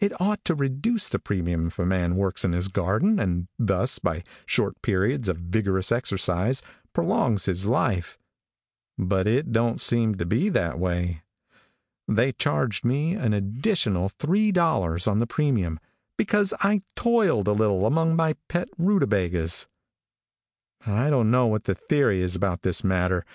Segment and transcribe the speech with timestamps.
[0.00, 3.98] It ought to reduce the premium if a man works in his garden, and thus,
[3.98, 6.62] by short periods of vigorous exercise,
[6.94, 8.18] prolongs his life,
[8.96, 11.24] but it don't seem to be that way.
[12.08, 15.78] They charged me an additional three dollars on the premium,
[16.16, 19.66] because I toiled a little among my pet rutabagas.
[20.86, 23.26] "I don't know what the theory is about this matter.